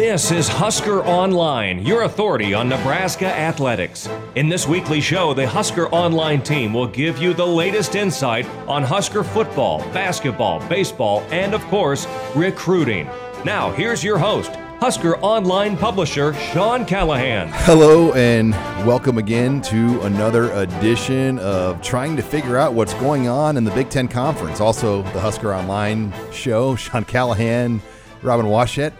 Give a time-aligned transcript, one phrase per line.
[0.00, 4.08] This is Husker Online, your authority on Nebraska athletics.
[4.34, 8.82] In this weekly show, the Husker Online team will give you the latest insight on
[8.82, 13.10] Husker football, basketball, baseball, and of course, recruiting.
[13.44, 17.50] Now, here's your host, Husker Online publisher Sean Callahan.
[17.52, 18.52] Hello, and
[18.86, 23.70] welcome again to another edition of trying to figure out what's going on in the
[23.72, 24.62] Big Ten Conference.
[24.62, 27.82] Also, the Husker Online show, Sean Callahan,
[28.22, 28.94] Robin Washut.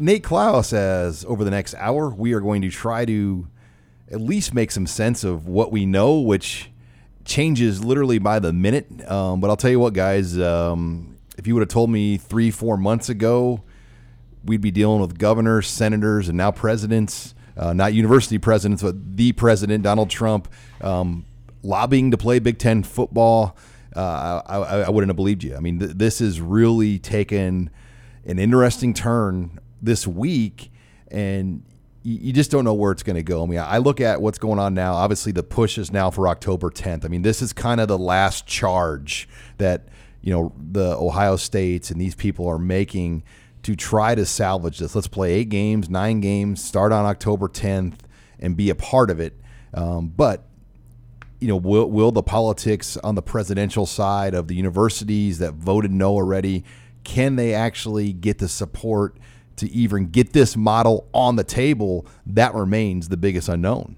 [0.00, 3.46] Nate Clouse says over the next hour, we are going to try to
[4.10, 6.70] at least make some sense of what we know, which
[7.26, 8.86] changes literally by the minute.
[9.08, 12.50] Um, but I'll tell you what, guys, um, if you would have told me three,
[12.50, 13.62] four months ago,
[14.42, 19.32] we'd be dealing with governors, senators, and now presidents, uh, not university presidents, but the
[19.32, 20.48] president, Donald Trump,
[20.80, 21.26] um,
[21.62, 23.54] lobbying to play Big Ten football.
[23.94, 25.56] Uh, I, I, wouldn't have believed you.
[25.56, 27.68] I mean, th- this has really taken
[28.24, 30.70] an interesting turn this week,
[31.10, 31.62] and
[32.02, 33.42] you, just don't know where it's going to go.
[33.42, 34.94] I mean, I look at what's going on now.
[34.94, 37.04] Obviously, the push is now for October 10th.
[37.04, 39.88] I mean, this is kind of the last charge that
[40.22, 43.22] you know the Ohio States and these people are making
[43.62, 44.94] to try to salvage this.
[44.94, 47.98] Let's play eight games, nine games, start on October 10th,
[48.38, 49.38] and be a part of it.
[49.74, 50.46] Um, but
[51.40, 55.90] you know, will will the politics on the presidential side of the universities that voted
[55.90, 56.64] no already?
[57.02, 59.16] Can they actually get the support
[59.60, 63.96] to even get this model on the table, that remains the biggest unknown.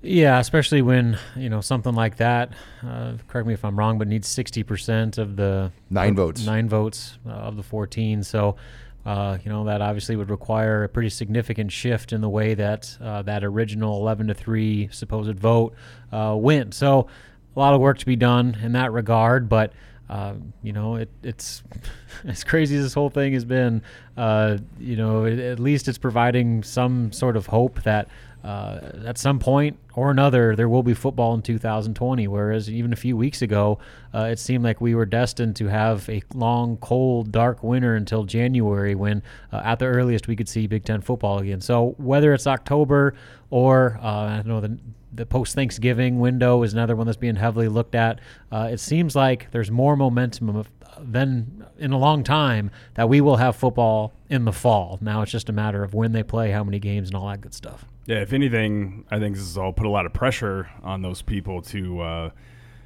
[0.00, 2.52] Yeah, especially when you know something like that.
[2.86, 6.68] Uh, correct me if I'm wrong, but needs 60 percent of the nine votes, nine
[6.68, 8.22] votes uh, of the 14.
[8.22, 8.56] So,
[9.04, 12.96] uh, you know that obviously would require a pretty significant shift in the way that
[13.00, 15.74] uh, that original 11 to three supposed vote
[16.12, 16.74] uh, went.
[16.74, 17.08] So,
[17.56, 19.72] a lot of work to be done in that regard, but
[20.08, 21.62] uh, you know, it, it's
[22.26, 23.82] as crazy as this whole thing has been.
[24.16, 28.08] Uh, you know, it, at least it's providing some sort of hope that
[28.44, 32.28] uh, at some point or another there will be football in 2020.
[32.28, 33.78] Whereas even a few weeks ago,
[34.14, 38.24] uh, it seemed like we were destined to have a long, cold, dark winter until
[38.24, 41.60] January, when uh, at the earliest we could see Big Ten football again.
[41.60, 43.14] So whether it's October
[43.50, 44.78] or I don't know the
[45.12, 48.20] the post Thanksgiving window is another one that's being heavily looked at.
[48.52, 50.64] Uh, it seems like there's more momentum
[51.02, 54.98] than in a long time that we will have football in the fall.
[55.00, 57.40] Now it's just a matter of when they play, how many games, and all that
[57.40, 57.84] good stuff.
[58.06, 61.22] Yeah, if anything, I think this has all put a lot of pressure on those
[61.22, 62.00] people to.
[62.00, 62.30] Uh,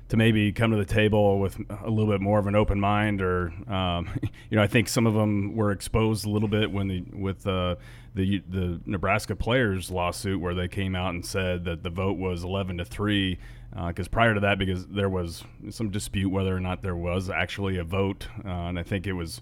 [0.09, 3.23] to maybe come to the table with a little bit more of an open mind,
[3.23, 4.11] or um,
[4.50, 7.47] you know, I think some of them were exposed a little bit when the with
[7.47, 7.77] uh,
[8.15, 12.45] the the Nebraska players lawsuit where they came out and said that the vote was
[12.45, 13.39] 11 to three.
[13.87, 17.31] Because uh, prior to that, because there was some dispute whether or not there was
[17.31, 19.41] actually a vote, uh, and I think it was,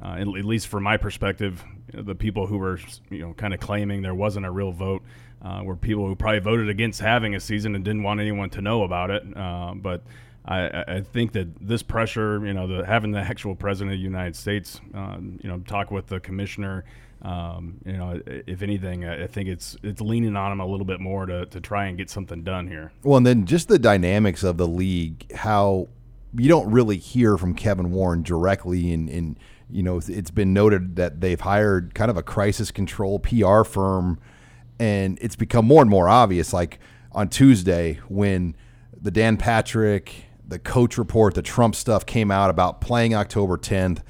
[0.00, 2.78] uh, at, at, least from my perspective, the people who were
[3.10, 5.02] you know kind of claiming there wasn't a real vote
[5.44, 8.60] uh, were people who probably voted against having a season and didn't want anyone to
[8.60, 9.24] know about it.
[9.36, 10.04] Uh, but
[10.44, 14.02] I, I, think that this pressure, you know, the, having the actual president of the
[14.02, 16.84] United States, um, you know, talk with the commissioner
[17.22, 20.98] um, you know, if anything, I think it's it's leaning on him a little bit
[20.98, 22.92] more to, to try and get something done here.
[23.04, 25.88] Well, and then just the dynamics of the league, how
[26.36, 29.38] you don't really hear from Kevin Warren directly, and, and
[29.70, 34.18] you know, it's been noted that they've hired kind of a crisis control PR firm,
[34.80, 36.52] and it's become more and more obvious.
[36.52, 36.80] Like
[37.12, 38.56] on Tuesday, when
[39.00, 44.02] the Dan Patrick, the coach report, the Trump stuff came out about playing October 10th,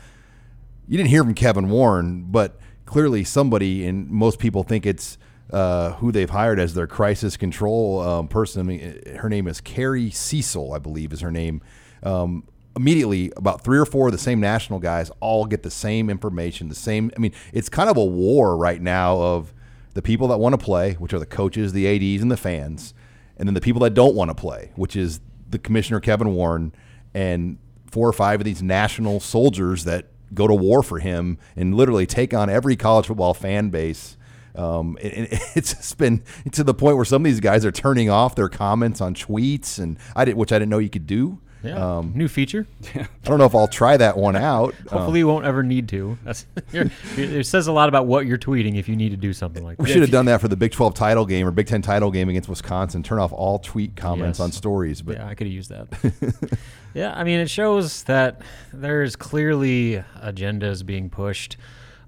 [0.89, 5.17] you didn't hear from Kevin Warren, but clearly somebody, and most people think it's
[5.51, 8.67] uh, who they've hired as their crisis control um, person.
[8.67, 11.63] Mean, her name is Carrie Cecil, I believe, is her name.
[12.03, 12.45] Um,
[12.75, 16.69] immediately, about three or four of the same national guys all get the same information,
[16.69, 17.11] the same.
[17.17, 19.55] I mean, it's kind of a war right now of
[19.95, 22.95] the people that want to play, which are the coaches, the ads, and the fans,
[23.37, 25.21] and then the people that don't want to play, which is
[25.53, 26.75] the commissioner Kevin Warren
[27.15, 27.59] and
[27.91, 32.07] four or five of these national soldiers that go to war for him and literally
[32.07, 34.17] take on every college football fan base.
[34.55, 38.35] Um, it, it's been to the point where some of these guys are turning off
[38.35, 41.41] their comments on tweets, and I did, which I didn't know you could do.
[41.63, 42.67] Yeah, um, new feature.
[42.95, 44.75] I don't know if I'll try that one out.
[44.75, 46.19] Hopefully, um, you won't ever need to.
[46.25, 49.63] That's, it says a lot about what you're tweeting if you need to do something
[49.63, 49.83] like that.
[49.83, 52.11] We should have done that for the Big 12 title game or Big 10 title
[52.11, 53.03] game against Wisconsin.
[53.03, 54.45] Turn off all tweet comments yes.
[54.45, 55.03] on stories.
[55.03, 56.59] But yeah, I could have used that.
[56.95, 58.41] yeah, I mean, it shows that
[58.73, 61.57] there's clearly agendas being pushed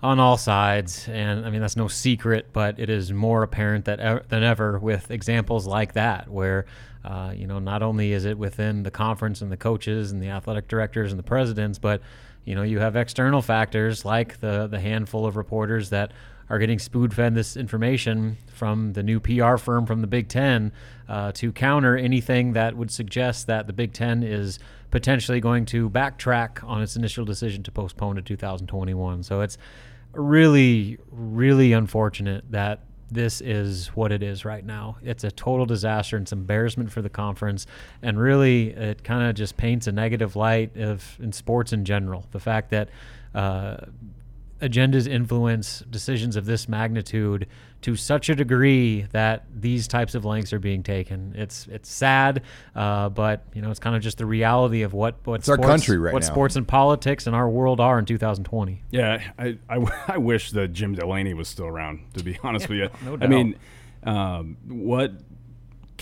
[0.05, 4.29] on all sides, and I mean that's no secret, but it is more apparent that
[4.29, 6.67] than ever with examples like that, where
[7.05, 10.29] uh, you know, not only is it within the conference and the coaches and the
[10.29, 12.03] athletic directors and the presidents, but
[12.45, 16.12] you know, you have external factors like the the handful of reporters that
[16.50, 20.71] are getting spoon fed this information from the new PR firm from the Big Ten
[21.09, 24.59] uh, to counter anything that would suggest that the Big Ten is
[24.91, 29.23] potentially going to backtrack on its initial decision to postpone to 2021.
[29.23, 29.57] So it's
[30.14, 32.81] really, really unfortunate that
[33.11, 34.96] this is what it is right now.
[35.02, 36.16] It's a total disaster.
[36.16, 37.66] It's embarrassment for the conference,
[38.02, 42.26] and really, it kind of just paints a negative light of in sports in general.
[42.32, 42.88] The fact that
[43.34, 43.76] uh,
[44.61, 47.47] agendas influence decisions of this magnitude
[47.83, 51.35] to such a degree that these types of lengths are being taken.
[51.37, 52.43] It's it's sad,
[52.75, 55.62] uh, but you know it's kind of just the reality of what what it's sports,
[55.62, 56.29] our country right what now.
[56.29, 58.83] sports and politics and our world are in 2020.
[58.91, 62.00] Yeah, I, I, I wish that Jim Delany was still around.
[62.15, 63.27] To be honest yeah, with you, no doubt.
[63.27, 63.57] I mean,
[64.05, 65.12] um, what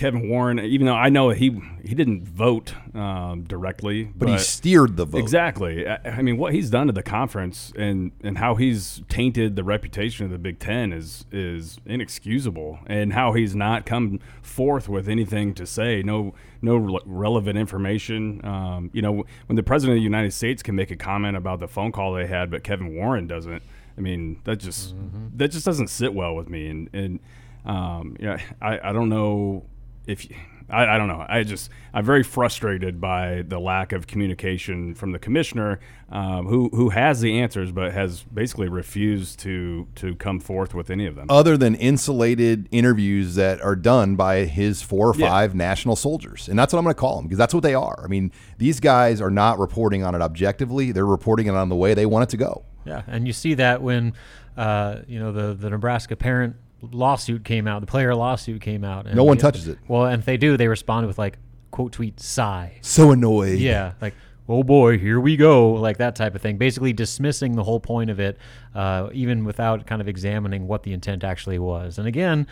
[0.02, 4.38] Kevin Warren, even though I know he he didn't vote um, directly, but, but, he
[4.38, 5.19] steered the vote.
[5.19, 5.87] Exactly.
[5.87, 9.62] I, I, mean, what he's done to the conference and and how he's tainted the
[9.62, 12.81] reputation of the Big Ten is is inexcusable.
[12.88, 18.44] And how he's not come forth with anything to say, no no re- relevant information.
[18.44, 21.60] Um, you know, when the president of the United States can make a comment about
[21.60, 23.62] the phone call they had, but Kevin Warren doesn't.
[23.96, 25.28] I mean, that just mm-hmm.
[25.37, 26.66] that just doesn't sit well with me.
[26.66, 27.20] And and
[27.64, 29.64] um, know, I I don't know
[30.06, 30.26] if
[30.72, 35.12] I, I, don't know, I just I'm very frustrated by the lack of communication from
[35.12, 40.40] the commissioner, um, who who has the answers but has basically refused to to come
[40.40, 45.08] forth with any of them, other than insulated interviews that are done by his four
[45.08, 45.58] or five yeah.
[45.58, 48.00] national soldiers, and that's what I'm going to call them because that's what they are.
[48.02, 51.76] I mean, these guys are not reporting on it objectively; they're reporting it on the
[51.76, 52.64] way they want it to go.
[52.84, 54.14] Yeah, and you see that when
[54.56, 56.56] uh, you know the the Nebraska parent
[56.90, 59.06] lawsuit came out, the player lawsuit came out.
[59.06, 59.79] And no one touches it.
[59.88, 61.38] Well, and if they do, they respond with like
[61.70, 62.79] quote tweet sigh.
[62.82, 63.58] So annoyed.
[63.58, 64.14] Yeah, like
[64.49, 66.58] oh boy, here we go, like that type of thing.
[66.58, 68.38] Basically dismissing the whole point of it,
[68.75, 71.99] uh, even without kind of examining what the intent actually was.
[71.99, 72.46] And again,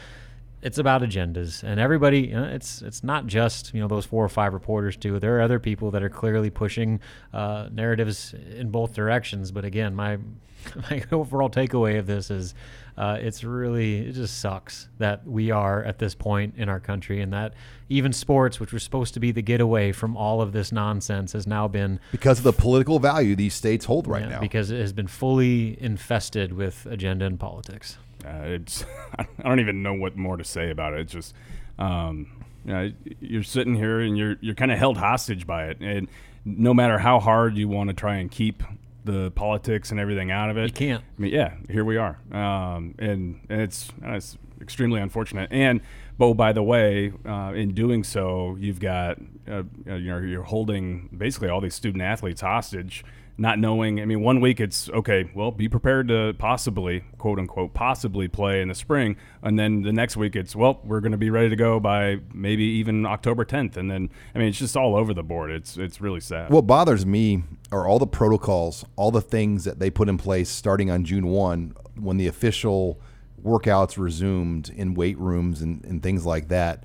[0.63, 2.21] it's about agendas, and everybody.
[2.21, 5.19] You know, it's it's not just you know those four or five reporters too.
[5.19, 7.01] There are other people that are clearly pushing
[7.33, 9.51] uh, narratives in both directions.
[9.51, 10.19] But again, my
[10.91, 12.55] my overall takeaway of this is
[12.97, 17.21] uh, it's really it just sucks that we are at this point in our country
[17.21, 17.55] and that
[17.89, 21.47] even sports which was supposed to be the getaway from all of this nonsense has
[21.47, 24.81] now been because of the political value these states hold right yeah, now because it
[24.81, 28.85] has been fully infested with agenda and politics uh, it's
[29.19, 31.35] i don't even know what more to say about it it's just
[31.79, 32.27] um,
[32.65, 36.09] you know, you're sitting here and you're you're kind of held hostage by it and
[36.45, 38.63] no matter how hard you want to try and keep
[39.05, 40.67] the politics and everything out of it.
[40.69, 41.05] You can't.
[41.19, 45.49] I mean, yeah, here we are, um, and, and it's it's extremely unfortunate.
[45.51, 45.81] And
[46.19, 49.19] but by the way, uh, in doing so, you've got
[49.49, 53.05] uh, you know you're holding basically all these student athletes hostage
[53.41, 54.03] not knowing.
[54.03, 55.31] I mean, one week it's okay.
[55.35, 59.95] Well, be prepared to possibly, quote unquote, possibly play in the spring, and then the
[59.95, 63.47] next week it's well, we're going to be ready to go by maybe even October
[63.47, 65.51] 10th, and then I mean, it's just all over the board.
[65.51, 66.51] It's it's really sad.
[66.51, 67.43] What bothers me
[67.73, 71.27] are all the protocols, all the things that they put in place starting on June
[71.29, 73.01] 1 when the official
[73.43, 76.85] workouts resumed in weight rooms and, and things like that.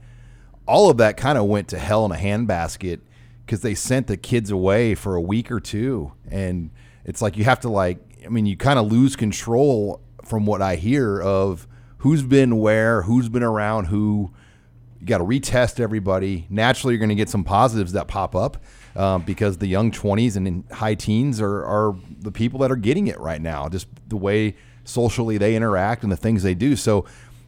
[0.66, 3.02] All of that kind of went to hell in a handbasket
[3.46, 6.72] because they sent the kids away for a week or two, and
[7.04, 8.00] it's like you have to like.
[8.26, 11.68] I mean, you kind of lose control from what I hear of
[12.00, 14.34] who's been where, who's been around who.
[15.00, 16.48] You got to retest everybody.
[16.50, 18.58] Naturally, you're going to get some positives that pop up
[18.96, 23.08] um, because the young 20s and high teens are, are the people that are getting
[23.08, 23.70] it right now.
[23.70, 26.76] Just the way socially they interact and the things they do.
[26.76, 27.06] So,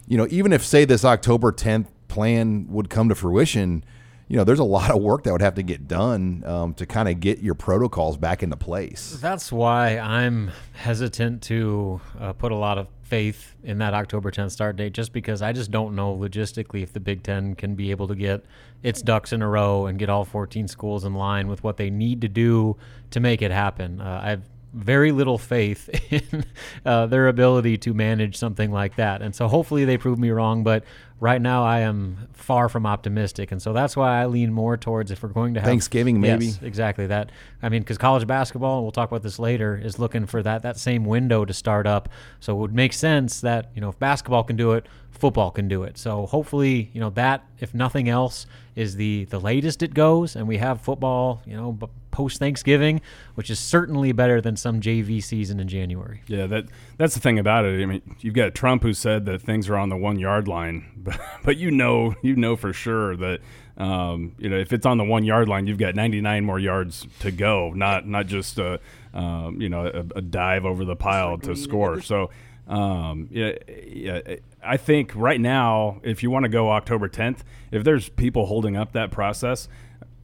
[0.07, 3.83] you know, even if say this October 10th plan would come to fruition,
[4.27, 6.85] you know, there's a lot of work that would have to get done um, to
[6.85, 9.17] kind of get your protocols back into place.
[9.21, 14.51] That's why I'm hesitant to uh, put a lot of faith in that October 10th
[14.51, 17.91] start date, just because I just don't know logistically if the Big Ten can be
[17.91, 18.43] able to get
[18.83, 21.89] its ducks in a row and get all 14 schools in line with what they
[21.89, 22.75] need to do
[23.11, 24.01] to make it happen.
[24.01, 24.43] Uh, I've
[24.73, 26.45] very little faith in
[26.85, 29.21] uh, their ability to manage something like that.
[29.21, 30.63] And so hopefully they prove me wrong.
[30.63, 30.83] But
[31.19, 35.11] right now I am far from optimistic, and so that's why I lean more towards
[35.11, 37.31] if we're going to have Thanksgiving, maybe yes, exactly that.
[37.61, 40.61] I mean, because college basketball, and we'll talk about this later, is looking for that
[40.63, 42.09] that same window to start up.
[42.39, 45.67] So it would make sense that you know if basketball can do it, football can
[45.67, 45.97] do it.
[45.97, 48.45] So hopefully, you know that if nothing else
[48.75, 51.77] is the the latest it goes, and we have football, you know,
[52.11, 52.99] post Thanksgiving,
[53.35, 56.21] which is certainly better than some JV season in January.
[56.27, 56.65] Yeah, that
[56.97, 57.81] that's the thing about it.
[57.81, 60.85] I mean, you've got Trump who said that things are on the one yard line,
[61.07, 63.39] but, but you know you know for sure that
[63.77, 67.05] um, you know, if it's on the one yard line, you've got 99 more yards
[67.19, 68.79] to go, not not just a
[69.13, 72.01] um, you know a, a, dive over the pile to score.
[72.01, 72.29] So.
[72.67, 73.53] Um, yeah,
[73.87, 74.19] yeah,
[74.61, 78.75] I think right now, if you want to go October 10th, if there's people holding
[78.75, 79.69] up that process,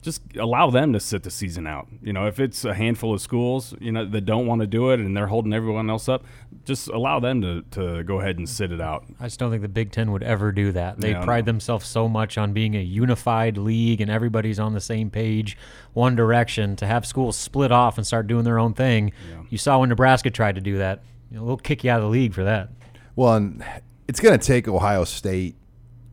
[0.04, 1.88] just allow them to sit the season out.
[2.02, 4.90] You know, if it's a handful of schools, you know, that don't want to do
[4.90, 6.24] it and they're holding everyone else up,
[6.66, 9.06] just allow them to, to go ahead and sit it out.
[9.18, 11.00] I just don't think the Big Ten would ever do that.
[11.00, 14.80] They yeah, pride themselves so much on being a unified league and everybody's on the
[14.80, 15.56] same page,
[15.94, 16.76] one direction.
[16.76, 19.42] To have schools split off and start doing their own thing, yeah.
[19.48, 21.02] you saw when Nebraska tried to do that.
[21.30, 22.68] You know, they'll kick you out of the league for that.
[23.16, 23.64] Well, and
[24.06, 25.56] it's going to take Ohio State,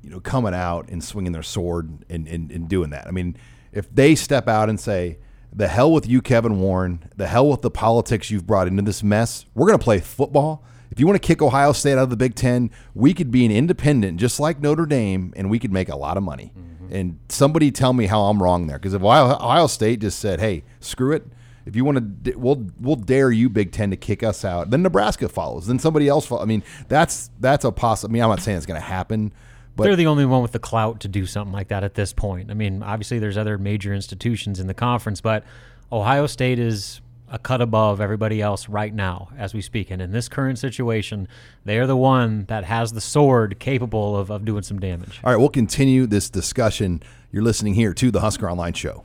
[0.01, 3.05] you know, coming out and swinging their sword and, and, and doing that.
[3.05, 3.36] I mean–
[3.72, 5.18] if they step out and say,
[5.54, 9.04] the hell with you, Kevin Warren, the hell with the politics you've brought into this
[9.04, 10.63] mess, we're going to play football.
[10.92, 13.46] If you want to kick Ohio State out of the Big Ten, we could be
[13.46, 16.51] an independent, just like Notre Dame, and we could make a lot of money.
[16.58, 16.94] Mm-hmm.
[16.94, 20.42] And somebody tell me how I'm wrong there, because if Ohio, Ohio State just said,
[20.42, 21.25] "Hey, screw it,"
[21.66, 24.70] if you want to, we'll we'll dare you, Big Ten, to kick us out.
[24.70, 25.68] Then Nebraska follows.
[25.68, 26.44] Then somebody else follows.
[26.44, 28.12] I mean, that's that's a possible.
[28.12, 29.32] I mean, I'm not saying it's going to happen,
[29.75, 32.13] but they're the only one with the clout to do something like that at this
[32.13, 32.51] point.
[32.51, 35.44] I mean, obviously there's other major institutions in the conference, but
[35.92, 37.01] Ohio State is
[37.32, 39.90] a cut above everybody else right now as we speak.
[39.90, 41.28] And in this current situation,
[41.63, 45.22] they are the one that has the sword capable of, of doing some damage.
[45.24, 47.01] All right, we'll continue this discussion.
[47.32, 49.00] You're listening here to the Husker Online Show.